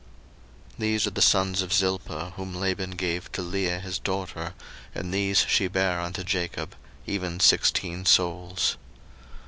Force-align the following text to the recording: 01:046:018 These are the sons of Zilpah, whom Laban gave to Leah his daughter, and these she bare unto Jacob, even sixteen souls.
01:046:018 0.79 0.79
These 0.79 1.05
are 1.05 1.09
the 1.11 1.21
sons 1.21 1.61
of 1.61 1.71
Zilpah, 1.73 2.33
whom 2.35 2.55
Laban 2.55 2.89
gave 2.95 3.31
to 3.33 3.43
Leah 3.43 3.79
his 3.79 3.99
daughter, 3.99 4.55
and 4.95 5.13
these 5.13 5.45
she 5.47 5.67
bare 5.67 6.01
unto 6.01 6.23
Jacob, 6.23 6.75
even 7.05 7.39
sixteen 7.39 8.03
souls. 8.05 8.77